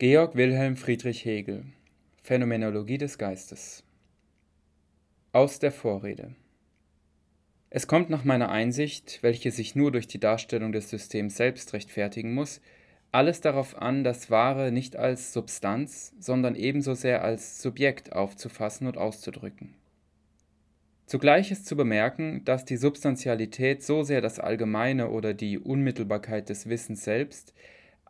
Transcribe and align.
Georg 0.00 0.34
Wilhelm 0.34 0.76
Friedrich 0.76 1.26
Hegel 1.26 1.62
Phänomenologie 2.22 2.96
des 2.96 3.18
Geistes 3.18 3.84
Aus 5.32 5.58
der 5.58 5.72
Vorrede 5.72 6.34
Es 7.68 7.86
kommt 7.86 8.08
nach 8.08 8.24
meiner 8.24 8.48
Einsicht, 8.48 9.18
welche 9.20 9.50
sich 9.50 9.76
nur 9.76 9.92
durch 9.92 10.08
die 10.08 10.18
Darstellung 10.18 10.72
des 10.72 10.88
Systems 10.88 11.36
selbst 11.36 11.74
rechtfertigen 11.74 12.32
muss, 12.32 12.62
alles 13.12 13.42
darauf 13.42 13.76
an, 13.76 14.02
das 14.02 14.30
Wahre 14.30 14.72
nicht 14.72 14.96
als 14.96 15.34
Substanz, 15.34 16.14
sondern 16.18 16.54
ebenso 16.54 16.94
sehr 16.94 17.22
als 17.22 17.60
Subjekt 17.60 18.12
aufzufassen 18.12 18.86
und 18.86 18.96
auszudrücken. 18.96 19.74
Zugleich 21.04 21.50
ist 21.50 21.66
zu 21.66 21.76
bemerken, 21.76 22.42
dass 22.46 22.64
die 22.64 22.78
Substantialität 22.78 23.82
so 23.82 24.02
sehr 24.02 24.22
das 24.22 24.38
Allgemeine 24.38 25.10
oder 25.10 25.34
die 25.34 25.58
Unmittelbarkeit 25.58 26.48
des 26.48 26.70
Wissens 26.70 27.04
selbst 27.04 27.52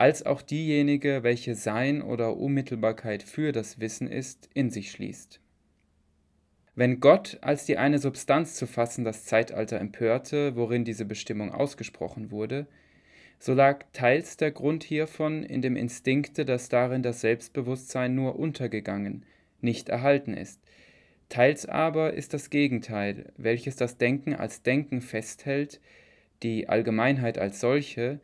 als 0.00 0.24
auch 0.24 0.40
diejenige, 0.40 1.22
welche 1.24 1.54
Sein 1.54 2.00
oder 2.00 2.38
Unmittelbarkeit 2.38 3.22
für 3.22 3.52
das 3.52 3.80
Wissen 3.80 4.08
ist, 4.08 4.48
in 4.54 4.70
sich 4.70 4.90
schließt. 4.92 5.40
Wenn 6.74 7.00
Gott 7.00 7.36
als 7.42 7.66
die 7.66 7.76
eine 7.76 7.98
Substanz 7.98 8.54
zu 8.54 8.66
fassen 8.66 9.04
das 9.04 9.26
Zeitalter 9.26 9.78
empörte, 9.78 10.56
worin 10.56 10.86
diese 10.86 11.04
Bestimmung 11.04 11.52
ausgesprochen 11.52 12.30
wurde, 12.30 12.66
so 13.38 13.52
lag 13.52 13.84
teils 13.92 14.38
der 14.38 14.52
Grund 14.52 14.84
hiervon 14.84 15.42
in 15.42 15.60
dem 15.60 15.76
Instinkte, 15.76 16.46
dass 16.46 16.70
darin 16.70 17.02
das 17.02 17.20
Selbstbewusstsein 17.20 18.14
nur 18.14 18.38
untergegangen, 18.38 19.26
nicht 19.60 19.90
erhalten 19.90 20.32
ist, 20.32 20.62
teils 21.28 21.66
aber 21.66 22.14
ist 22.14 22.32
das 22.32 22.48
Gegenteil, 22.48 23.34
welches 23.36 23.76
das 23.76 23.98
Denken 23.98 24.32
als 24.34 24.62
Denken 24.62 25.02
festhält, 25.02 25.78
die 26.42 26.70
Allgemeinheit 26.70 27.36
als 27.36 27.60
solche, 27.60 28.18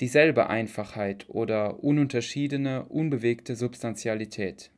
dieselbe 0.00 0.48
Einfachheit 0.48 1.26
oder 1.28 1.82
ununterschiedene, 1.82 2.84
unbewegte 2.86 3.56
Substantialität. 3.56 4.70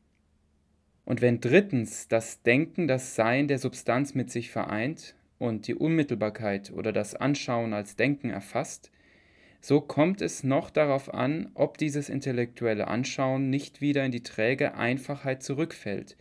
Und 1.05 1.23
wenn 1.23 1.41
drittens 1.41 2.09
das 2.09 2.43
Denken 2.43 2.89
das 2.89 3.15
Sein 3.15 3.49
der 3.49 3.59
Substanz 3.59 4.15
mit 4.15 4.31
sich 4.31 4.51
vereint 4.51 5.15
und 5.39 5.69
die 5.69 5.75
Unmittelbarkeit 5.75 6.73
oder 6.73 6.93
das 6.93 7.15
Anschauen 7.15 7.73
als 7.73 7.97
Denken 7.97 8.31
erfasst, 8.31 8.91
so 9.61 9.81
kommt 9.81 10.21
es 10.21 10.45
noch 10.45 10.71
darauf 10.71 11.13
an, 11.13 11.51
ob 11.55 11.79
dieses 11.79 12.09
intellektuelle 12.09 12.89
Anschauen 12.89 13.51
nicht 13.51 13.81
wieder 13.81 14.05
in 14.05 14.13
die 14.13 14.23
träge 14.23 14.75
Einfachheit 14.75 15.43
zurückfällt 15.43 16.17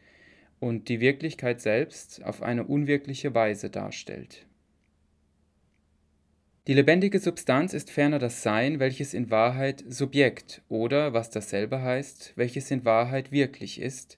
und 0.59 0.87
die 0.89 0.99
Wirklichkeit 0.99 1.61
selbst 1.61 2.23
auf 2.23 2.41
eine 2.41 2.63
unwirkliche 2.63 3.33
Weise 3.35 3.69
darstellt. 3.69 4.47
Die 6.67 6.73
lebendige 6.73 7.19
Substanz 7.19 7.75
ist 7.75 7.91
ferner 7.91 8.17
das 8.17 8.41
Sein, 8.41 8.79
welches 8.79 9.13
in 9.13 9.29
Wahrheit 9.29 9.83
Subjekt 9.87 10.63
oder, 10.67 11.13
was 11.13 11.29
dasselbe 11.29 11.83
heißt, 11.83 12.33
welches 12.37 12.71
in 12.71 12.83
Wahrheit 12.85 13.31
wirklich 13.31 13.79
ist, 13.79 14.17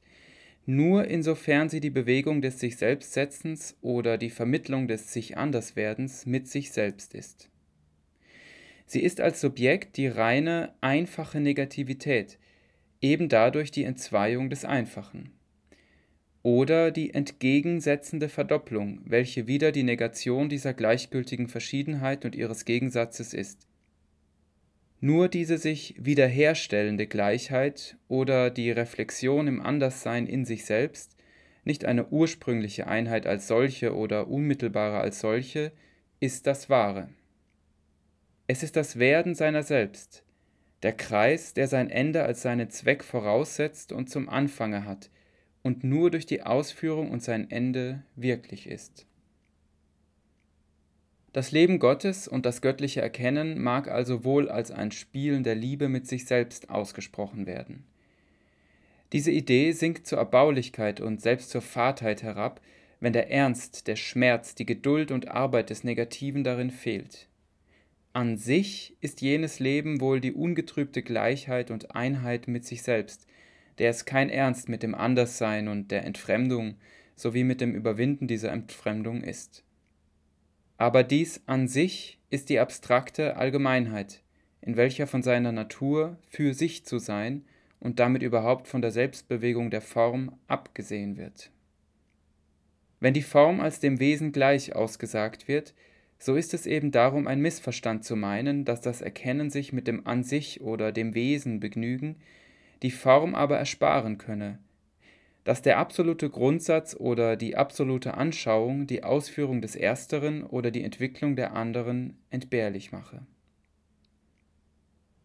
nur 0.66 1.06
insofern 1.06 1.68
sie 1.68 1.82
die 1.82 1.90
Bewegung 1.90 2.42
des 2.42 2.60
sich 2.60 2.78
Selbstsetzens 2.78 3.76
oder 3.82 4.18
die 4.18 4.30
Vermittlung 4.30 4.88
des 4.88 5.12
sich 5.12 5.38
Anderswerdens 5.38 6.26
mit 6.26 6.48
sich 6.48 6.72
selbst 6.72 7.14
ist. 7.14 7.50
Sie 8.86 9.02
ist 9.02 9.20
als 9.20 9.42
Subjekt 9.42 9.98
die 9.98 10.08
reine, 10.08 10.74
einfache 10.80 11.42
Negativität, 11.42 12.40
eben 13.02 13.28
dadurch 13.28 13.72
die 13.72 13.84
Entzweiung 13.84 14.50
des 14.50 14.64
Einfachen 14.64 15.37
oder 16.48 16.92
die 16.92 17.14
entgegensetzende 17.14 18.30
Verdopplung, 18.30 19.02
welche 19.04 19.48
wieder 19.48 19.74
die 19.74 19.84
Negation 19.84 20.48
dieser 20.48 20.74
gleichgültigen 20.74 21.50
Verschiedenheit 21.50 22.24
und 22.24 22.36
ihres 22.36 22.64
Gegensatzes 22.64 23.34
ist. 23.34 23.68
Nur 25.02 25.28
diese 25.28 25.58
sich 25.58 25.96
wiederherstellende 26.00 27.06
Gleichheit 27.06 27.98
oder 28.08 28.50
die 28.50 28.72
Reflexion 28.72 29.46
im 29.48 29.62
Anderssein 29.62 30.26
in 30.26 30.46
sich 30.46 30.64
selbst, 30.64 31.18
nicht 31.66 31.84
eine 31.84 32.08
ursprüngliche 32.08 32.88
Einheit 32.88 33.28
als 33.28 33.50
solche 33.50 33.94
oder 33.94 34.30
unmittelbare 34.30 35.02
als 35.02 35.20
solche, 35.20 35.74
ist 36.22 36.48
das 36.48 36.70
Wahre. 36.70 37.10
Es 38.48 38.64
ist 38.64 38.78
das 38.78 38.98
Werden 38.98 39.36
seiner 39.36 39.64
selbst, 39.64 40.24
der 40.82 40.94
Kreis, 40.94 41.54
der 41.54 41.68
sein 41.68 41.90
Ende 41.90 42.24
als 42.24 42.42
seinen 42.42 42.70
Zweck 42.70 43.04
voraussetzt 43.04 43.92
und 43.92 44.10
zum 44.10 44.30
Anfange 44.30 44.86
hat, 44.86 45.10
und 45.68 45.84
nur 45.84 46.10
durch 46.10 46.26
die 46.26 46.44
Ausführung 46.44 47.12
und 47.12 47.22
sein 47.22 47.52
Ende 47.52 48.02
wirklich 48.16 48.68
ist. 48.68 49.06
Das 51.34 51.52
Leben 51.52 51.78
Gottes 51.78 52.28
und 52.28 52.46
das 52.46 52.62
göttliche 52.62 53.02
Erkennen 53.02 53.62
mag 53.62 53.90
also 53.90 54.24
wohl 54.24 54.50
als 54.50 54.72
ein 54.72 54.92
Spielen 54.92 55.44
der 55.44 55.56
Liebe 55.56 55.90
mit 55.90 56.08
sich 56.08 56.26
selbst 56.26 56.70
ausgesprochen 56.70 57.46
werden. 57.46 57.84
Diese 59.12 59.30
Idee 59.30 59.74
sinkt 59.74 60.08
zur 60.08 60.18
Erbaulichkeit 60.20 61.02
und 61.02 61.22
selbst 61.22 61.50
zur 61.50 61.62
Fadheit 61.62 62.24
herab, 62.24 62.62
wenn 63.00 63.14
der 63.14 63.30
Ernst, 63.30 63.88
der 63.88 63.98
Schmerz, 63.98 64.56
die 64.56 64.66
Geduld 64.66 65.12
und 65.12 65.28
Arbeit 65.28 65.70
des 65.70 65.84
Negativen 65.84 66.44
darin 66.44 66.72
fehlt. 66.72 67.28
An 68.14 68.38
sich 68.38 68.96
ist 69.02 69.22
jenes 69.22 69.60
Leben 69.60 70.02
wohl 70.02 70.22
die 70.22 70.32
ungetrübte 70.32 71.04
Gleichheit 71.04 71.72
und 71.72 71.94
Einheit 71.94 72.48
mit 72.48 72.66
sich 72.66 72.82
selbst, 72.82 73.28
der 73.80 73.90
es 73.90 74.06
kein 74.06 74.30
Ernst 74.30 74.70
mit 74.70 74.84
dem 74.84 74.96
Anderssein 74.96 75.68
und 75.68 75.92
der 75.92 76.06
Entfremdung 76.06 76.76
sowie 77.16 77.44
mit 77.44 77.62
dem 77.62 77.74
Überwinden 77.74 78.28
dieser 78.28 78.52
Entfremdung 78.52 79.22
ist. 79.22 79.64
Aber 80.78 81.04
dies 81.04 81.42
an 81.48 81.68
sich 81.68 82.20
ist 82.30 82.50
die 82.50 82.60
abstrakte 82.60 83.38
Allgemeinheit, 83.38 84.22
in 84.62 84.78
welcher 84.78 85.08
von 85.08 85.24
seiner 85.24 85.52
Natur 85.52 86.18
für 86.30 86.54
sich 86.54 86.86
zu 86.86 87.00
sein 87.00 87.46
und 87.80 88.00
damit 88.00 88.22
überhaupt 88.22 88.68
von 88.68 88.82
der 88.82 88.92
Selbstbewegung 88.92 89.70
der 89.72 89.82
Form 89.82 90.38
abgesehen 90.48 91.18
wird. 91.18 91.52
Wenn 93.00 93.14
die 93.14 93.22
Form 93.22 93.60
als 93.60 93.80
dem 93.80 94.00
Wesen 94.00 94.32
gleich 94.32 94.76
ausgesagt 94.76 95.48
wird, 95.48 95.74
so 96.20 96.36
ist 96.36 96.54
es 96.56 96.66
eben 96.66 96.92
darum 96.92 97.28
ein 97.28 97.42
Missverstand 97.42 98.04
zu 98.04 98.16
meinen, 98.16 98.66
dass 98.66 98.82
das 98.82 99.02
Erkennen 99.02 99.52
sich 99.52 99.72
mit 99.72 99.88
dem 99.88 100.08
An 100.08 100.24
sich 100.24 100.62
oder 100.62 100.92
dem 100.92 101.14
Wesen 101.14 101.60
begnügen, 101.60 102.16
die 102.82 102.92
Form 102.92 103.36
aber 103.36 103.58
ersparen 103.58 104.18
könne, 104.18 104.60
dass 105.44 105.62
der 105.62 105.78
absolute 105.78 106.30
Grundsatz 106.30 106.96
oder 106.96 107.36
die 107.38 107.56
absolute 107.56 108.16
Anschauung 108.16 108.86
die 108.86 109.04
Ausführung 109.04 109.62
des 109.62 109.76
Ersteren 109.76 110.44
oder 110.44 110.72
die 110.72 110.84
Entwicklung 110.84 111.36
der 111.36 111.54
anderen 111.54 112.18
entbehrlich 112.30 112.92
mache. 112.92 113.22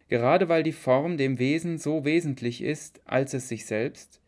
Gerade 0.08 0.48
weil 0.48 0.62
die 0.62 0.72
Form 0.72 1.16
dem 1.16 1.38
Wesen 1.38 1.78
so 1.78 2.04
wesentlich 2.04 2.62
ist 2.62 3.00
als 3.04 3.34
es 3.34 3.48
sich 3.48 3.66
selbst, 3.66 4.20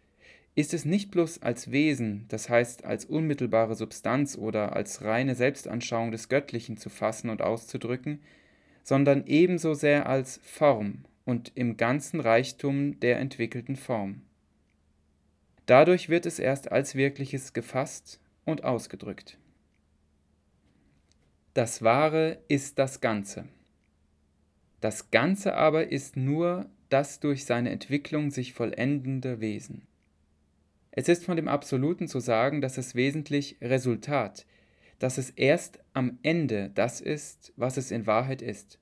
ist 0.54 0.72
es 0.72 0.84
nicht 0.84 1.10
bloß 1.10 1.42
als 1.42 1.70
Wesen, 1.72 2.26
das 2.28 2.48
heißt 2.48 2.84
als 2.84 3.04
unmittelbare 3.04 3.74
Substanz 3.74 4.38
oder 4.38 4.74
als 4.74 5.02
reine 5.02 5.34
Selbstanschauung 5.34 6.10
des 6.12 6.28
Göttlichen 6.28 6.76
zu 6.76 6.90
fassen 6.90 7.28
und 7.28 7.42
auszudrücken, 7.42 8.20
sondern 8.82 9.26
ebenso 9.26 9.74
sehr 9.74 10.08
als 10.08 10.40
Form, 10.42 11.04
und 11.24 11.52
im 11.54 11.76
ganzen 11.76 12.20
Reichtum 12.20 13.00
der 13.00 13.18
entwickelten 13.18 13.76
Form. 13.76 14.22
Dadurch 15.66 16.08
wird 16.08 16.26
es 16.26 16.38
erst 16.38 16.70
als 16.70 16.94
Wirkliches 16.94 17.54
gefasst 17.54 18.20
und 18.44 18.64
ausgedrückt. 18.64 19.38
Das 21.54 21.82
Wahre 21.82 22.38
ist 22.48 22.78
das 22.78 23.00
Ganze. 23.00 23.48
Das 24.80 25.10
Ganze 25.10 25.54
aber 25.54 25.90
ist 25.90 26.16
nur 26.16 26.66
das 26.90 27.20
durch 27.20 27.46
seine 27.46 27.70
Entwicklung 27.70 28.30
sich 28.30 28.52
vollendende 28.52 29.40
Wesen. 29.40 29.86
Es 30.90 31.08
ist 31.08 31.24
von 31.24 31.36
dem 31.36 31.48
Absoluten 31.48 32.06
zu 32.06 32.20
sagen, 32.20 32.60
dass 32.60 32.76
es 32.76 32.94
wesentlich 32.94 33.56
Resultat, 33.62 34.46
dass 34.98 35.16
es 35.16 35.30
erst 35.30 35.80
am 35.92 36.18
Ende 36.22 36.70
das 36.74 37.00
ist, 37.00 37.52
was 37.56 37.78
es 37.78 37.90
in 37.90 38.06
Wahrheit 38.06 38.42
ist 38.42 38.78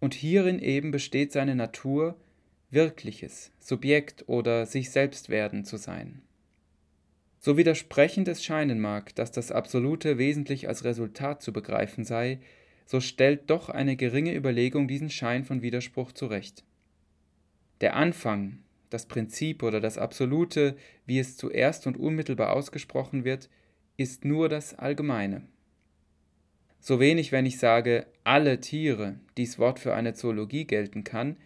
und 0.00 0.14
hierin 0.14 0.58
eben 0.58 0.90
besteht 0.90 1.32
seine 1.32 1.54
Natur, 1.54 2.16
Wirkliches, 2.70 3.52
Subjekt 3.60 4.24
oder 4.28 4.66
sich 4.66 4.90
selbst 4.90 5.28
werden 5.28 5.64
zu 5.64 5.76
sein. 5.76 6.22
So 7.38 7.56
widersprechend 7.56 8.26
es 8.26 8.44
scheinen 8.44 8.80
mag, 8.80 9.14
dass 9.14 9.30
das 9.30 9.52
Absolute 9.52 10.18
wesentlich 10.18 10.66
als 10.66 10.82
Resultat 10.84 11.42
zu 11.42 11.52
begreifen 11.52 12.04
sei, 12.04 12.40
so 12.86 13.00
stellt 13.00 13.50
doch 13.50 13.68
eine 13.68 13.96
geringe 13.96 14.34
Überlegung 14.34 14.88
diesen 14.88 15.10
Schein 15.10 15.44
von 15.44 15.62
Widerspruch 15.62 16.12
zurecht. 16.12 16.64
Der 17.80 17.94
Anfang, 17.94 18.58
das 18.90 19.06
Prinzip 19.06 19.62
oder 19.62 19.80
das 19.80 19.98
Absolute, 19.98 20.76
wie 21.04 21.18
es 21.18 21.36
zuerst 21.36 21.86
und 21.86 21.96
unmittelbar 21.96 22.52
ausgesprochen 22.52 23.24
wird, 23.24 23.48
ist 23.96 24.24
nur 24.24 24.48
das 24.48 24.74
Allgemeine. 24.74 25.42
So 26.80 27.00
wenig, 27.00 27.32
wenn 27.32 27.46
ich 27.46 27.58
sage 27.58 28.06
alle 28.24 28.60
Tiere, 28.60 29.18
dies 29.36 29.58
Wort 29.58 29.78
für 29.78 29.94
eine 29.94 30.14
Zoologie 30.14 30.64
gelten 30.64 31.04
kann, 31.04 31.36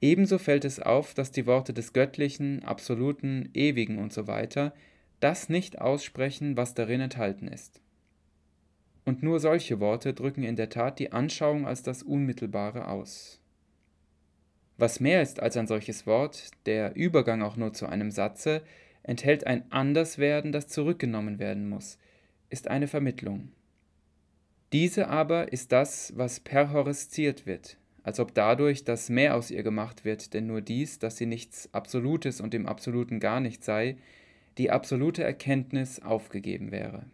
ebenso 0.00 0.38
fällt 0.38 0.64
es 0.64 0.80
auf, 0.80 1.14
dass 1.14 1.30
die 1.30 1.46
Worte 1.46 1.72
des 1.72 1.92
Göttlichen, 1.92 2.64
Absoluten, 2.64 3.50
Ewigen 3.54 3.98
usw. 3.98 4.48
So 4.50 4.72
das 5.20 5.48
nicht 5.48 5.80
aussprechen, 5.80 6.56
was 6.56 6.74
darin 6.74 7.00
enthalten 7.00 7.48
ist. 7.48 7.80
Und 9.04 9.22
nur 9.22 9.40
solche 9.40 9.80
Worte 9.80 10.12
drücken 10.12 10.42
in 10.42 10.56
der 10.56 10.70
Tat 10.70 10.98
die 10.98 11.12
Anschauung 11.12 11.66
als 11.66 11.82
das 11.82 12.02
Unmittelbare 12.02 12.88
aus. 12.88 13.40
Was 14.76 14.98
mehr 14.98 15.22
ist 15.22 15.40
als 15.40 15.56
ein 15.56 15.66
solches 15.66 16.06
Wort, 16.06 16.50
der 16.66 16.96
Übergang 16.96 17.42
auch 17.42 17.56
nur 17.56 17.72
zu 17.72 17.86
einem 17.86 18.10
Satze, 18.10 18.62
enthält 19.02 19.46
ein 19.46 19.70
Anderswerden, 19.70 20.52
das 20.52 20.68
zurückgenommen 20.68 21.38
werden 21.38 21.68
muss, 21.68 21.98
ist 22.50 22.68
eine 22.68 22.88
Vermittlung. 22.88 23.52
Diese 24.74 25.06
aber 25.06 25.52
ist 25.52 25.70
das, 25.70 26.12
was 26.16 26.40
perhoresziert 26.40 27.46
wird, 27.46 27.76
als 28.02 28.18
ob 28.18 28.34
dadurch 28.34 28.82
das 28.82 29.08
Mehr 29.08 29.36
aus 29.36 29.52
ihr 29.52 29.62
gemacht 29.62 30.04
wird, 30.04 30.34
denn 30.34 30.48
nur 30.48 30.62
dies, 30.62 30.98
dass 30.98 31.16
sie 31.16 31.26
nichts 31.26 31.68
Absolutes 31.72 32.40
und 32.40 32.54
im 32.54 32.66
Absoluten 32.66 33.20
gar 33.20 33.38
nicht 33.38 33.62
sei, 33.62 33.98
die 34.58 34.72
absolute 34.72 35.22
Erkenntnis 35.22 36.02
aufgegeben 36.02 36.72
wäre. 36.72 37.06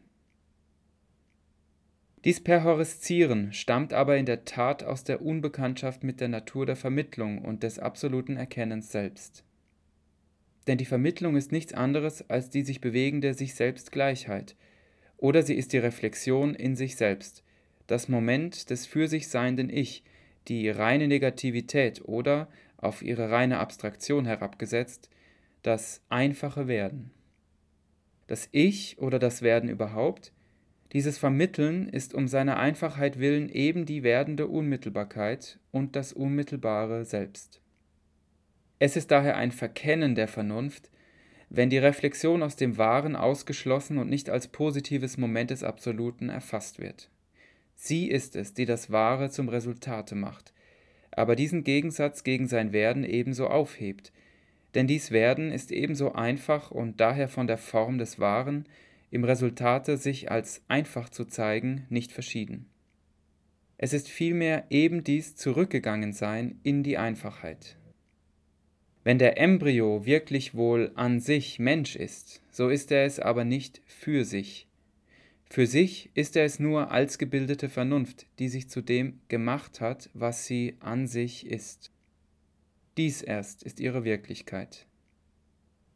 Dies 2.25 2.41
Perhoreszieren 2.41 3.53
stammt 3.53 3.93
aber 3.93 4.17
in 4.17 4.25
der 4.25 4.47
Tat 4.47 4.83
aus 4.83 5.05
der 5.05 5.21
Unbekanntschaft 5.21 6.03
mit 6.03 6.23
der 6.23 6.29
Natur 6.29 6.65
der 6.65 6.77
Vermittlung 6.77 7.45
und 7.45 7.63
des 7.63 7.79
absoluten 7.79 8.39
Erkennens 8.39 8.91
selbst. 8.91 9.45
Denn 10.67 10.79
die 10.79 10.87
Vermittlung 10.87 11.37
ist 11.37 11.53
nichts 11.53 11.75
anderes 11.75 12.31
als 12.31 12.49
die 12.49 12.63
sich 12.63 12.81
bewegende 12.81 13.35
sich 13.35 13.55
selbst 13.55 13.93
Gleichheit, 13.93 14.57
oder 15.19 15.43
sie 15.43 15.57
ist 15.57 15.75
die 15.75 15.79
Reflexion 15.79 16.55
in 16.55 16.75
sich 16.75 16.97
selbst, 16.97 17.45
das 17.91 18.09
Moment 18.09 18.71
des 18.71 18.87
für 18.87 19.09
sich 19.09 19.29
seienden 19.29 19.71
Ich, 19.71 20.05
die 20.49 20.69
reine 20.69 21.09
Negativität 21.09 22.03
oder, 22.05 22.49
auf 22.77 23.03
ihre 23.03 23.31
reine 23.31 23.59
Abstraktion 23.59 24.25
herabgesetzt, 24.25 25.11
das 25.63 26.03
einfache 26.09 26.67
Werden. 26.67 27.11
Das 28.27 28.49
Ich 28.53 28.99
oder 28.99 29.19
das 29.19 29.43
Werden 29.43 29.69
überhaupt 29.69 30.33
dieses 30.93 31.19
Vermitteln 31.19 31.89
ist 31.89 32.15
um 32.15 32.27
seiner 32.27 32.59
Einfachheit 32.59 33.21
willen 33.21 33.49
eben 33.49 33.87
die 33.87 34.03
werdende 34.03 34.49
Unmittelbarkeit 34.49 35.61
und 35.71 35.95
das 35.95 36.13
Unmittelbare 36.13 37.05
selbst. 37.05 37.61
Es 38.81 38.97
ist 38.97 39.11
daher 39.11 39.37
ein 39.37 39.53
Verkennen 39.53 40.17
der 40.17 40.27
Vernunft, 40.27 40.91
wenn 41.49 41.71
die 41.71 41.79
Reflexion 41.79 42.43
aus 42.43 42.57
dem 42.57 42.77
Wahren 42.77 43.15
ausgeschlossen 43.15 43.99
und 43.99 44.11
nicht 44.11 44.31
als 44.31 44.49
positives 44.49 45.17
Moment 45.17 45.51
des 45.51 45.63
Absoluten 45.63 46.29
erfasst 46.29 46.81
wird. 46.81 47.09
Sie 47.83 48.09
ist 48.11 48.37
es, 48.37 48.53
die 48.53 48.67
das 48.67 48.91
Wahre 48.91 49.31
zum 49.31 49.49
Resultate 49.49 50.15
macht, 50.15 50.53
aber 51.13 51.35
diesen 51.35 51.65
Gegensatz 51.65 52.25
gegen 52.25 52.47
sein 52.47 52.75
Werden 52.75 53.05
ebenso 53.05 53.47
aufhebt, 53.47 54.13
denn 54.75 54.87
dies 54.87 55.13
Werden 55.13 55.51
ist 55.51 55.73
ebenso 55.73 56.13
einfach 56.13 56.71
und 56.71 57.01
daher 57.01 57.27
von 57.27 57.47
der 57.47 57.57
Form 57.57 57.97
des 57.97 58.19
Wahren 58.19 58.67
im 59.11 59.25
Resultate 59.25 59.97
sich 59.97 60.31
als 60.31 60.61
einfach 60.69 61.09
zu 61.09 61.25
zeigen, 61.25 61.87
nicht 61.89 62.13
verschieden. 62.13 62.67
Es 63.79 63.95
ist 63.95 64.11
vielmehr 64.11 64.67
eben 64.69 65.03
dies 65.03 65.35
Zurückgegangensein 65.37 66.61
in 66.63 66.83
die 66.83 66.99
Einfachheit. 66.99 67.79
Wenn 69.05 69.19
der 69.19 69.39
Embryo 69.39 70.05
wirklich 70.05 70.55
wohl 70.55 70.93
an 70.97 71.19
sich 71.19 71.59
Mensch 71.59 71.97
ist, 71.97 72.43
so 72.51 72.69
ist 72.69 72.93
er 72.93 73.07
es 73.07 73.19
aber 73.19 73.47
nicht 73.47 73.81
für 73.87 74.27
sich. 74.27 74.67
Für 75.53 75.67
sich 75.67 76.11
ist 76.15 76.37
er 76.37 76.45
es 76.45 76.61
nur 76.61 76.93
als 76.93 77.19
gebildete 77.19 77.69
Vernunft, 77.69 78.27
die 78.39 78.49
sich 78.49 78.71
zu 78.71 78.83
dem 78.83 79.19
gemacht 79.27 79.81
hat, 79.81 80.09
was 80.15 80.47
sie 80.47 80.77
an 80.79 81.09
sich 81.09 81.45
ist. 81.45 81.91
Dies 82.97 83.21
erst 83.21 83.65
ist 83.65 83.81
ihre 83.81 84.05
Wirklichkeit. 84.05 84.87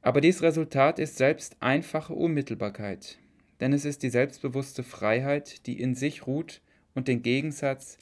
Aber 0.03 0.21
dies 0.21 0.43
Resultat 0.43 0.99
ist 0.99 1.17
selbst 1.19 1.57
einfache 1.61 2.15
Unmittelbarkeit, 2.15 3.19
denn 3.61 3.73
es 3.73 3.85
ist 3.85 4.03
die 4.03 4.11
selbstbewusste 4.11 4.83
Freiheit, 4.83 5.67
die 5.67 5.81
in 5.81 5.95
sich 5.95 6.27
ruht 6.27 6.61
und 6.97 7.07
den 7.07 7.23
Gegensatz 7.23 7.97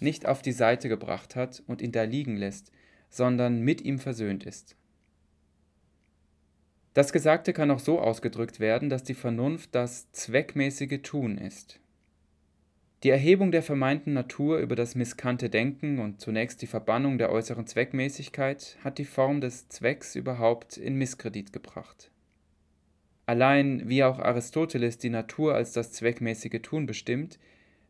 nicht 0.00 0.26
auf 0.26 0.42
die 0.42 0.52
Seite 0.52 0.90
gebracht 0.90 1.36
hat 1.36 1.62
und 1.66 1.80
ihn 1.80 1.92
da 1.92 2.02
liegen 2.02 2.36
lässt, 2.36 2.70
sondern 3.08 3.62
mit 3.62 3.80
ihm 3.80 3.98
versöhnt 3.98 4.44
ist. 4.44 4.76
Das 6.98 7.12
Gesagte 7.12 7.52
kann 7.52 7.70
auch 7.70 7.78
so 7.78 8.00
ausgedrückt 8.00 8.58
werden, 8.58 8.88
dass 8.88 9.04
die 9.04 9.14
Vernunft 9.14 9.72
das 9.72 10.10
zweckmäßige 10.10 11.00
Tun 11.04 11.38
ist. 11.38 11.78
Die 13.04 13.10
Erhebung 13.10 13.52
der 13.52 13.62
vermeinten 13.62 14.14
Natur 14.14 14.58
über 14.58 14.74
das 14.74 14.96
misskannte 14.96 15.48
Denken 15.48 16.00
und 16.00 16.20
zunächst 16.20 16.60
die 16.60 16.66
Verbannung 16.66 17.16
der 17.16 17.30
äußeren 17.30 17.68
Zweckmäßigkeit 17.68 18.78
hat 18.82 18.98
die 18.98 19.04
Form 19.04 19.40
des 19.40 19.68
Zwecks 19.68 20.16
überhaupt 20.16 20.76
in 20.76 20.96
Misskredit 20.96 21.52
gebracht. 21.52 22.10
Allein 23.26 23.88
wie 23.88 24.02
auch 24.02 24.18
Aristoteles 24.18 24.98
die 24.98 25.10
Natur 25.10 25.54
als 25.54 25.70
das 25.70 25.92
zweckmäßige 25.92 26.62
Tun 26.62 26.86
bestimmt, 26.86 27.38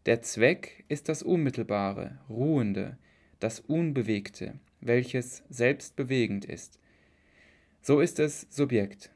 der 0.05 0.21
Zweck 0.21 0.85
ist 0.89 1.09
das 1.09 1.23
Unmittelbare, 1.23 2.19
Ruhende, 2.29 2.99
das 3.41 3.61
Unbewegte, 3.61 4.61
welches 4.83 5.45
selbstbewegend 5.49 6.45
ist. 6.45 6.79
So 7.89 8.01
ist 8.01 8.19
es 8.19 8.47
Subjekt. 8.51 9.13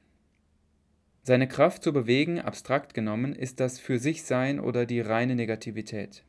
Seine 1.22 1.46
Kraft 1.46 1.82
zu 1.82 1.92
bewegen, 1.92 2.40
abstrakt 2.40 2.94
genommen, 2.94 3.34
ist 3.34 3.60
das 3.60 3.78
Für 3.78 3.98
sich 3.98 4.22
Sein 4.22 4.58
oder 4.58 4.86
die 4.86 5.02
reine 5.02 5.34
Negativität. 5.34 6.24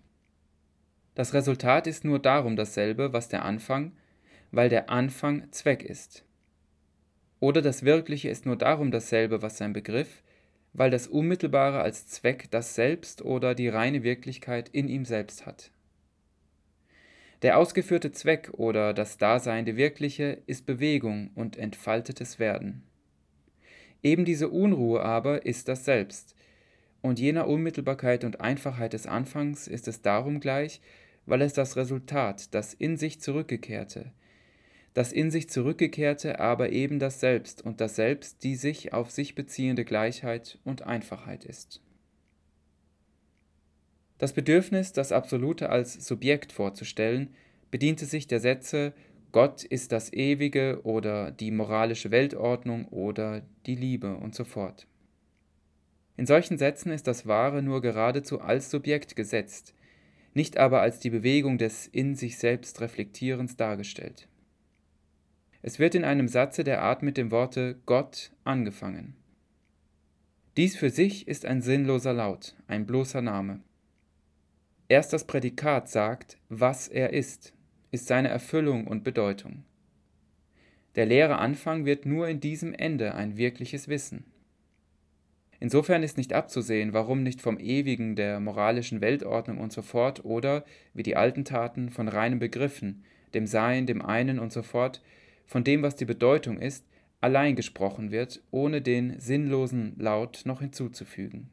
Das 1.15 1.33
Resultat 1.33 1.87
ist 1.87 2.03
nur 2.03 2.19
darum 2.19 2.57
dasselbe, 2.57 3.13
was 3.13 3.29
der 3.29 3.45
Anfang, 3.45 3.93
weil 4.51 4.67
der 4.67 4.89
Anfang 4.89 5.49
Zweck 5.53 5.83
ist. 5.83 6.25
Oder 7.39 7.61
das 7.61 7.83
Wirkliche 7.83 8.27
ist 8.27 8.45
nur 8.45 8.57
darum 8.57 8.91
dasselbe, 8.91 9.41
was 9.41 9.57
sein 9.57 9.71
Begriff, 9.71 10.21
weil 10.73 10.91
das 10.91 11.07
Unmittelbare 11.07 11.79
als 11.79 12.07
Zweck 12.07 12.51
das 12.51 12.75
Selbst 12.75 13.21
oder 13.21 13.55
die 13.55 13.69
reine 13.69 14.03
Wirklichkeit 14.03 14.67
in 14.67 14.89
ihm 14.89 15.05
selbst 15.05 15.45
hat. 15.45 15.71
Der 17.43 17.57
ausgeführte 17.57 18.13
Zweck 18.13 18.51
oder 18.53 18.93
das 18.93 19.17
Daseinende 19.17 19.75
Wirkliche 19.75 20.41
ist 20.45 20.65
Bewegung 20.65 21.31
und 21.35 21.57
entfaltetes 21.57 22.39
Werden. 22.39 22.83
Eben 24.01 24.23
diese 24.23 24.47
Unruhe 24.47 25.01
aber 25.03 25.45
ist 25.45 25.67
das 25.67 25.83
Selbst, 25.83 26.35
und 27.01 27.19
jener 27.19 27.49
Unmittelbarkeit 27.49 28.23
und 28.23 28.39
Einfachheit 28.39 28.93
des 28.93 29.07
Anfangs 29.07 29.67
ist 29.67 29.89
es 29.89 30.01
darum 30.01 30.39
gleich, 30.39 30.79
weil 31.25 31.41
es 31.41 31.51
das 31.51 31.75
Resultat, 31.75 32.53
das 32.53 32.73
in 32.73 32.95
sich 32.95 33.19
zurückgekehrte, 33.19 34.13
das 34.93 35.11
in 35.11 35.29
sich 35.29 35.49
zurückgekehrte 35.49 36.39
aber 36.39 36.69
eben 36.69 36.97
das 36.97 37.19
Selbst 37.19 37.61
und 37.61 37.81
das 37.81 37.97
Selbst 37.97 38.45
die 38.45 38.55
sich 38.55 38.93
auf 38.93 39.11
sich 39.11 39.35
beziehende 39.35 39.83
Gleichheit 39.83 40.59
und 40.63 40.83
Einfachheit 40.83 41.43
ist. 41.43 41.81
Das 44.23 44.31
Bedürfnis, 44.31 44.93
das 44.93 45.11
Absolute 45.11 45.69
als 45.69 45.95
Subjekt 45.95 46.53
vorzustellen, 46.53 47.35
bediente 47.71 48.05
sich 48.05 48.25
der 48.25 48.39
Sätze 48.39 48.93
Gott 49.33 49.65
ist 49.65 49.91
das 49.91 50.13
Ewige 50.13 50.79
oder 50.85 51.29
die 51.29 51.51
moralische 51.51 52.09
Weltordnung 52.09 52.87
oder 52.87 53.41
die 53.65 53.75
Liebe 53.75 54.15
und 54.15 54.33
so 54.33 54.45
fort. 54.45 54.87
In 56.15 56.25
solchen 56.25 56.57
Sätzen 56.57 56.93
ist 56.93 57.05
das 57.05 57.27
Wahre 57.27 57.61
nur 57.61 57.81
geradezu 57.81 58.39
als 58.39 58.71
Subjekt 58.71 59.17
gesetzt, 59.17 59.73
nicht 60.33 60.55
aber 60.55 60.79
als 60.79 60.99
die 60.99 61.09
Bewegung 61.09 61.57
des 61.57 61.85
in 61.85 62.15
sich 62.15 62.37
selbst 62.37 62.79
Reflektierens 62.79 63.57
dargestellt. 63.57 64.29
Es 65.61 65.79
wird 65.79 65.95
in 65.95 66.05
einem 66.05 66.29
Satze 66.29 66.63
der 66.63 66.81
Art 66.81 67.03
mit 67.03 67.17
dem 67.17 67.29
Worte 67.29 67.75
Gott 67.85 68.31
angefangen. 68.45 69.17
Dies 70.55 70.77
für 70.77 70.91
sich 70.91 71.27
ist 71.27 71.45
ein 71.45 71.61
sinnloser 71.61 72.13
Laut, 72.13 72.55
ein 72.67 72.85
bloßer 72.85 73.21
Name. 73.21 73.59
Erst 74.89 75.13
das 75.13 75.25
Prädikat 75.25 75.89
sagt, 75.89 76.37
was 76.49 76.87
er 76.87 77.13
ist, 77.13 77.53
ist 77.91 78.07
seine 78.07 78.27
Erfüllung 78.29 78.87
und 78.87 79.03
Bedeutung. 79.03 79.63
Der 80.95 81.05
leere 81.05 81.37
Anfang 81.37 81.85
wird 81.85 82.05
nur 82.05 82.27
in 82.27 82.39
diesem 82.39 82.73
Ende 82.73 83.15
ein 83.15 83.37
wirkliches 83.37 83.87
Wissen. 83.87 84.25
Insofern 85.59 86.03
ist 86.03 86.17
nicht 86.17 86.33
abzusehen, 86.33 86.91
warum 86.91 87.23
nicht 87.23 87.41
vom 87.41 87.57
Ewigen, 87.57 88.15
der 88.17 88.41
moralischen 88.41 88.99
Weltordnung 88.99 89.59
und 89.59 89.71
so 89.71 89.81
fort 89.81 90.25
oder, 90.25 90.65
wie 90.93 91.03
die 91.03 91.15
alten 91.15 91.45
taten, 91.45 91.89
von 91.89 92.09
reinen 92.09 92.39
Begriffen, 92.39 93.05
dem 93.33 93.47
Sein, 93.47 93.85
dem 93.85 94.01
einen 94.01 94.39
und 94.39 94.51
so 94.51 94.61
fort, 94.61 95.01
von 95.45 95.63
dem, 95.63 95.81
was 95.81 95.95
die 95.95 96.05
Bedeutung 96.05 96.59
ist, 96.59 96.85
allein 97.21 97.55
gesprochen 97.55 98.11
wird, 98.11 98.43
ohne 98.51 98.81
den 98.81 99.19
sinnlosen 99.19 99.95
Laut 99.97 100.41
noch 100.43 100.59
hinzuzufügen. 100.59 101.49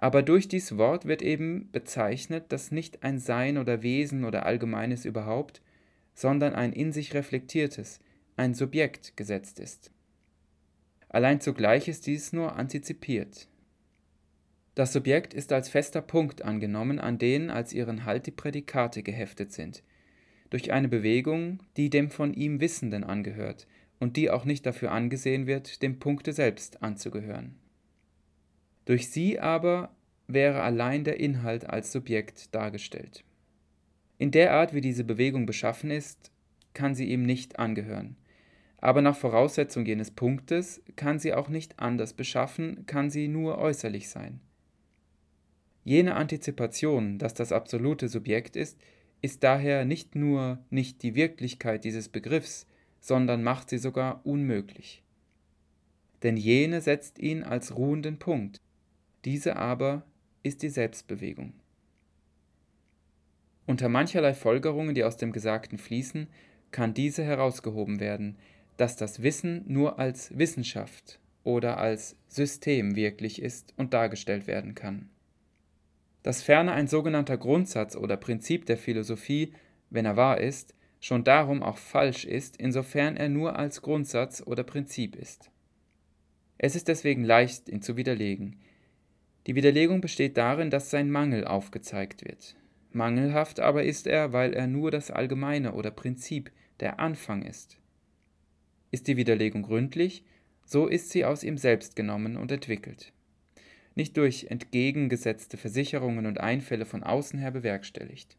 Aber 0.00 0.22
durch 0.22 0.48
dies 0.48 0.78
Wort 0.78 1.04
wird 1.04 1.20
eben 1.20 1.70
bezeichnet, 1.72 2.46
dass 2.48 2.72
nicht 2.72 3.02
ein 3.02 3.18
Sein 3.18 3.58
oder 3.58 3.82
Wesen 3.82 4.24
oder 4.24 4.46
Allgemeines 4.46 5.04
überhaupt, 5.04 5.60
sondern 6.14 6.54
ein 6.54 6.72
in 6.72 6.90
sich 6.90 7.12
reflektiertes, 7.12 8.00
ein 8.36 8.54
Subjekt 8.54 9.16
gesetzt 9.18 9.60
ist. 9.60 9.92
Allein 11.10 11.42
zugleich 11.42 11.86
ist 11.86 12.06
dies 12.06 12.32
nur 12.32 12.56
antizipiert. 12.56 13.46
Das 14.74 14.94
Subjekt 14.94 15.34
ist 15.34 15.52
als 15.52 15.68
fester 15.68 16.00
Punkt 16.00 16.42
angenommen, 16.42 16.98
an 16.98 17.18
den 17.18 17.50
als 17.50 17.74
ihren 17.74 18.06
Halt 18.06 18.26
die 18.26 18.30
Prädikate 18.30 19.02
geheftet 19.02 19.52
sind, 19.52 19.82
durch 20.48 20.72
eine 20.72 20.88
Bewegung, 20.88 21.62
die 21.76 21.90
dem 21.90 22.08
von 22.08 22.32
ihm 22.32 22.60
Wissenden 22.60 23.04
angehört 23.04 23.66
und 23.98 24.16
die 24.16 24.30
auch 24.30 24.46
nicht 24.46 24.64
dafür 24.64 24.92
angesehen 24.92 25.46
wird, 25.46 25.82
dem 25.82 25.98
Punkte 25.98 26.32
selbst 26.32 26.82
anzugehören. 26.82 27.56
Durch 28.84 29.10
sie 29.10 29.38
aber 29.38 29.94
wäre 30.26 30.62
allein 30.62 31.04
der 31.04 31.20
Inhalt 31.20 31.68
als 31.68 31.92
Subjekt 31.92 32.54
dargestellt. 32.54 33.24
In 34.18 34.30
der 34.30 34.52
Art, 34.52 34.74
wie 34.74 34.80
diese 34.80 35.04
Bewegung 35.04 35.46
beschaffen 35.46 35.90
ist, 35.90 36.30
kann 36.74 36.94
sie 36.94 37.06
ihm 37.06 37.24
nicht 37.24 37.58
angehören. 37.58 38.16
Aber 38.78 39.02
nach 39.02 39.16
Voraussetzung 39.16 39.84
jenes 39.84 40.10
Punktes 40.10 40.82
kann 40.96 41.18
sie 41.18 41.34
auch 41.34 41.48
nicht 41.48 41.78
anders 41.78 42.14
beschaffen, 42.14 42.86
kann 42.86 43.10
sie 43.10 43.28
nur 43.28 43.58
äußerlich 43.58 44.08
sein. 44.08 44.40
Jene 45.84 46.14
Antizipation, 46.14 47.18
dass 47.18 47.34
das 47.34 47.52
absolute 47.52 48.08
Subjekt 48.08 48.56
ist, 48.56 48.78
ist 49.22 49.42
daher 49.42 49.84
nicht 49.84 50.14
nur 50.14 50.58
nicht 50.70 51.02
die 51.02 51.14
Wirklichkeit 51.14 51.84
dieses 51.84 52.08
Begriffs, 52.08 52.66
sondern 53.00 53.42
macht 53.42 53.70
sie 53.70 53.78
sogar 53.78 54.24
unmöglich. 54.24 55.02
Denn 56.22 56.36
jene 56.36 56.80
setzt 56.80 57.18
ihn 57.18 57.42
als 57.42 57.76
ruhenden 57.76 58.18
Punkt, 58.18 58.60
diese 59.24 59.56
aber 59.56 60.02
ist 60.42 60.62
die 60.62 60.68
Selbstbewegung. 60.68 61.52
Unter 63.66 63.88
mancherlei 63.88 64.34
Folgerungen, 64.34 64.94
die 64.94 65.04
aus 65.04 65.16
dem 65.16 65.32
Gesagten 65.32 65.78
fließen, 65.78 66.28
kann 66.70 66.94
diese 66.94 67.22
herausgehoben 67.24 68.00
werden, 68.00 68.36
dass 68.76 68.96
das 68.96 69.22
Wissen 69.22 69.64
nur 69.66 69.98
als 69.98 70.36
Wissenschaft 70.36 71.20
oder 71.44 71.78
als 71.78 72.16
System 72.28 72.96
wirklich 72.96 73.40
ist 73.42 73.74
und 73.76 73.92
dargestellt 73.92 74.46
werden 74.46 74.74
kann. 74.74 75.08
Dass 76.22 76.42
ferner 76.42 76.72
ein 76.72 76.86
sogenannter 76.86 77.38
Grundsatz 77.38 77.96
oder 77.96 78.16
Prinzip 78.16 78.66
der 78.66 78.76
Philosophie, 78.76 79.52
wenn 79.90 80.04
er 80.04 80.16
wahr 80.16 80.40
ist, 80.40 80.74
schon 81.00 81.24
darum 81.24 81.62
auch 81.62 81.78
falsch 81.78 82.24
ist, 82.24 82.56
insofern 82.58 83.16
er 83.16 83.28
nur 83.28 83.58
als 83.58 83.82
Grundsatz 83.82 84.42
oder 84.44 84.62
Prinzip 84.62 85.16
ist. 85.16 85.50
Es 86.58 86.76
ist 86.76 86.88
deswegen 86.88 87.24
leicht, 87.24 87.70
ihn 87.70 87.80
zu 87.80 87.96
widerlegen. 87.96 88.60
Die 89.50 89.56
Widerlegung 89.56 90.00
besteht 90.00 90.36
darin, 90.36 90.70
dass 90.70 90.90
sein 90.90 91.10
Mangel 91.10 91.44
aufgezeigt 91.44 92.24
wird. 92.24 92.54
Mangelhaft 92.92 93.58
aber 93.58 93.82
ist 93.82 94.06
er, 94.06 94.32
weil 94.32 94.52
er 94.52 94.68
nur 94.68 94.92
das 94.92 95.10
Allgemeine 95.10 95.72
oder 95.72 95.90
Prinzip, 95.90 96.52
der 96.78 97.00
Anfang 97.00 97.42
ist. 97.42 97.76
Ist 98.92 99.08
die 99.08 99.16
Widerlegung 99.16 99.64
gründlich, 99.64 100.22
so 100.64 100.86
ist 100.86 101.10
sie 101.10 101.24
aus 101.24 101.42
ihm 101.42 101.58
selbst 101.58 101.96
genommen 101.96 102.36
und 102.36 102.52
entwickelt, 102.52 103.12
nicht 103.96 104.16
durch 104.16 104.46
entgegengesetzte 104.50 105.56
Versicherungen 105.56 106.26
und 106.26 106.38
Einfälle 106.38 106.86
von 106.86 107.02
außen 107.02 107.40
her 107.40 107.50
bewerkstelligt. 107.50 108.36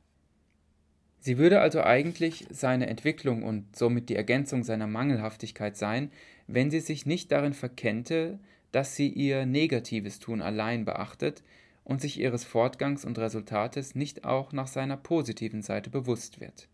Sie 1.19 1.37
würde 1.37 1.59
also 1.59 1.83
eigentlich 1.83 2.47
seine 2.51 2.87
Entwicklung 2.87 3.43
und 3.43 3.75
somit 3.75 4.07
die 4.07 4.15
Ergänzung 4.15 4.63
seiner 4.63 4.87
Mangelhaftigkeit 4.87 5.75
sein, 5.75 6.09
wenn 6.47 6.71
sie 6.71 6.79
sich 6.79 7.05
nicht 7.05 7.33
darin 7.33 7.53
verkennte, 7.53 8.39
dass 8.71 8.95
sie 8.95 9.09
ihr 9.09 9.45
negatives 9.45 10.19
Tun 10.19 10.41
allein 10.41 10.85
beachtet 10.85 11.43
und 11.83 12.01
sich 12.01 12.19
ihres 12.19 12.43
Fortgangs 12.43 13.05
und 13.05 13.17
Resultates 13.17 13.95
nicht 13.95 14.23
auch 14.23 14.53
nach 14.53 14.67
seiner 14.67 14.97
positiven 14.97 15.61
Seite 15.61 15.89
bewusst 15.89 16.39
wird. 16.39 16.67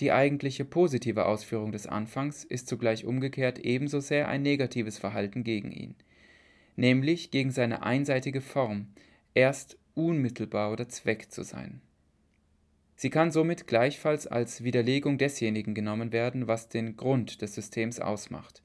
Die 0.00 0.12
eigentliche 0.12 0.64
positive 0.64 1.24
Ausführung 1.24 1.72
des 1.72 1.86
Anfangs 1.86 2.44
ist 2.44 2.68
zugleich 2.68 3.06
umgekehrt 3.06 3.58
ebenso 3.58 4.00
sehr 4.00 4.28
ein 4.28 4.42
negatives 4.42 4.98
Verhalten 4.98 5.42
gegen 5.42 5.72
ihn, 5.72 5.94
nämlich 6.76 7.30
gegen 7.30 7.50
seine 7.50 7.82
einseitige 7.82 8.42
Form, 8.42 8.88
erst 9.34 9.78
unmittelbar 9.94 10.70
oder 10.70 10.88
Zweck 10.88 11.30
zu 11.32 11.42
sein. 11.42 11.80
Sie 12.94 13.10
kann 13.10 13.30
somit 13.30 13.66
gleichfalls 13.66 14.26
als 14.26 14.64
Widerlegung 14.64 15.18
desjenigen 15.18 15.74
genommen 15.74 16.12
werden, 16.12 16.46
was 16.46 16.68
den 16.68 16.96
Grund 16.96 17.42
des 17.42 17.54
Systems 17.54 18.00
ausmacht. 18.00 18.62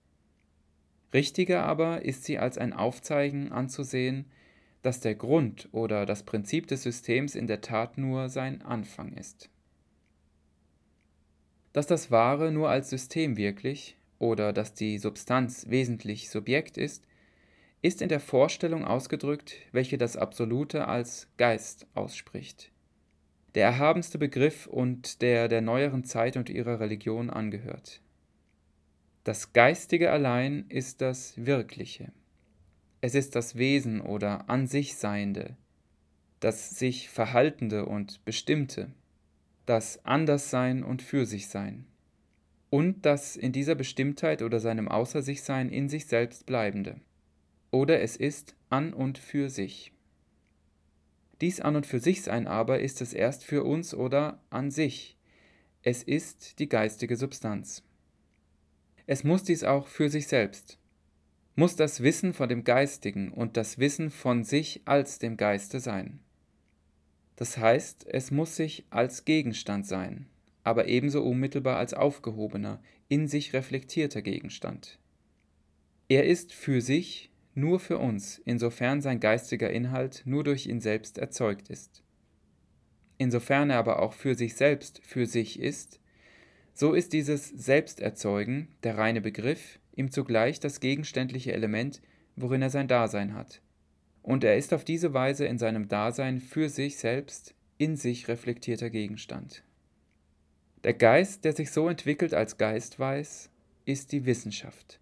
Richtiger 1.13 1.63
aber 1.63 2.05
ist 2.05 2.23
sie 2.23 2.39
als 2.39 2.57
ein 2.57 2.73
Aufzeigen 2.73 3.51
anzusehen, 3.51 4.25
dass 4.81 4.99
der 4.99 5.15
Grund 5.15 5.69
oder 5.71 6.05
das 6.05 6.23
Prinzip 6.23 6.67
des 6.67 6.83
Systems 6.83 7.35
in 7.35 7.47
der 7.47 7.61
Tat 7.61 7.97
nur 7.97 8.29
sein 8.29 8.61
Anfang 8.61 9.13
ist. 9.13 9.49
Dass 11.73 11.87
das 11.87 12.11
Wahre 12.11 12.51
nur 12.51 12.69
als 12.69 12.89
System 12.89 13.37
wirklich 13.37 13.95
oder 14.19 14.53
dass 14.53 14.73
die 14.73 14.97
Substanz 14.97 15.67
wesentlich 15.69 16.29
Subjekt 16.29 16.77
ist, 16.77 17.05
ist 17.81 18.01
in 18.01 18.09
der 18.09 18.19
Vorstellung 18.19 18.85
ausgedrückt, 18.85 19.55
welche 19.71 19.97
das 19.97 20.17
Absolute 20.17 20.87
als 20.87 21.27
Geist 21.37 21.87
ausspricht. 21.93 22.71
Der 23.55 23.65
erhabenste 23.65 24.17
Begriff 24.17 24.67
und 24.67 25.21
der 25.21 25.47
der 25.47 25.61
neueren 25.61 26.03
Zeit 26.03 26.37
und 26.37 26.49
ihrer 26.49 26.79
Religion 26.79 27.29
angehört. 27.29 28.01
Das 29.23 29.53
Geistige 29.53 30.11
allein 30.11 30.65
ist 30.69 31.01
das 31.01 31.33
Wirkliche. 31.37 32.11
Es 33.01 33.15
ist 33.15 33.35
das 33.35 33.55
Wesen 33.55 34.01
oder 34.01 34.49
an 34.49 34.67
sich 34.67 34.95
Seiende, 34.95 35.57
das 36.39 36.71
sich 36.71 37.09
Verhaltende 37.09 37.85
und 37.85 38.23
Bestimmte, 38.25 38.91
das 39.65 40.05
Anderssein 40.05 40.83
und 40.83 41.01
für 41.01 41.25
sich 41.25 41.47
Sein 41.47 41.85
und 42.71 43.05
das 43.05 43.35
in 43.35 43.51
dieser 43.51 43.75
Bestimmtheit 43.75 44.41
oder 44.41 44.59
seinem 44.59 44.87
Außer 44.87 45.21
sich 45.21 45.43
Sein 45.43 45.69
in 45.69 45.89
sich 45.89 46.07
selbst 46.07 46.47
Bleibende. 46.47 46.99
Oder 47.69 48.01
es 48.01 48.15
ist 48.15 48.55
an 48.69 48.93
und 48.93 49.17
für 49.17 49.49
sich. 49.49 49.91
Dies 51.41 51.59
an 51.59 51.75
und 51.75 51.85
für 51.85 51.99
sich 51.99 52.23
Sein 52.23 52.47
aber 52.47 52.79
ist 52.79 53.01
es 53.01 53.13
erst 53.13 53.43
für 53.43 53.63
uns 53.63 53.93
oder 53.93 54.41
an 54.49 54.71
sich. 54.71 55.17
Es 55.83 56.01
ist 56.01 56.59
die 56.59 56.69
geistige 56.69 57.17
Substanz. 57.17 57.83
Es 59.07 59.23
muss 59.23 59.43
dies 59.43 59.63
auch 59.63 59.87
für 59.87 60.09
sich 60.09 60.27
selbst, 60.27 60.77
muss 61.55 61.75
das 61.75 62.01
Wissen 62.01 62.33
von 62.33 62.49
dem 62.49 62.63
Geistigen 62.63 63.31
und 63.31 63.57
das 63.57 63.77
Wissen 63.77 64.09
von 64.09 64.43
sich 64.43 64.81
als 64.85 65.19
dem 65.19 65.37
Geiste 65.37 65.79
sein. 65.79 66.19
Das 67.35 67.57
heißt, 67.57 68.05
es 68.07 68.31
muss 68.31 68.55
sich 68.55 68.85
als 68.89 69.25
Gegenstand 69.25 69.87
sein, 69.87 70.27
aber 70.63 70.87
ebenso 70.87 71.23
unmittelbar 71.23 71.77
als 71.77 71.93
aufgehobener, 71.93 72.81
in 73.09 73.27
sich 73.27 73.53
reflektierter 73.53 74.21
Gegenstand. 74.21 74.99
Er 76.07 76.25
ist 76.25 76.53
für 76.53 76.81
sich 76.81 77.31
nur 77.55 77.79
für 77.79 77.97
uns, 77.97 78.41
insofern 78.45 79.01
sein 79.01 79.19
geistiger 79.19 79.69
Inhalt 79.69 80.23
nur 80.25 80.43
durch 80.43 80.67
ihn 80.67 80.81
selbst 80.81 81.17
erzeugt 81.17 81.69
ist. 81.69 82.03
Insofern 83.17 83.69
er 83.69 83.77
aber 83.77 84.01
auch 84.01 84.13
für 84.13 84.35
sich 84.35 84.55
selbst 84.55 85.01
für 85.03 85.25
sich 85.25 85.59
ist, 85.59 86.00
so 86.73 86.93
ist 86.93 87.13
dieses 87.13 87.49
Selbsterzeugen, 87.49 88.69
der 88.83 88.97
reine 88.97 89.21
Begriff, 89.21 89.79
ihm 89.95 90.11
zugleich 90.11 90.59
das 90.59 90.79
gegenständliche 90.79 91.53
Element, 91.53 92.01
worin 92.35 92.61
er 92.61 92.69
sein 92.69 92.87
Dasein 92.87 93.33
hat. 93.33 93.61
Und 94.23 94.43
er 94.43 94.57
ist 94.57 94.73
auf 94.73 94.83
diese 94.83 95.13
Weise 95.13 95.45
in 95.45 95.57
seinem 95.57 95.87
Dasein 95.87 96.39
für 96.39 96.69
sich 96.69 96.97
selbst 96.97 97.55
in 97.77 97.95
sich 97.95 98.27
reflektierter 98.27 98.89
Gegenstand. 98.89 99.63
Der 100.83 100.93
Geist, 100.93 101.45
der 101.45 101.53
sich 101.53 101.71
so 101.71 101.89
entwickelt 101.89 102.33
als 102.33 102.57
Geist 102.57 102.99
weiß, 102.99 103.49
ist 103.85 104.11
die 104.11 104.25
Wissenschaft. 104.25 104.99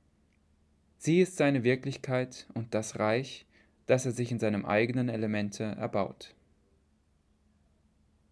Sie 0.97 1.21
ist 1.21 1.38
seine 1.38 1.63
Wirklichkeit 1.63 2.47
und 2.53 2.73
das 2.73 2.99
Reich, 2.99 3.45
das 3.85 4.05
er 4.05 4.11
sich 4.11 4.31
in 4.31 4.39
seinem 4.39 4.65
eigenen 4.65 5.09
Elemente 5.09 5.63
erbaut. 5.63 6.35